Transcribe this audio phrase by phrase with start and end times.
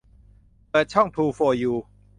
[0.69, 1.73] เปิดช่องทรูโฟร์ยู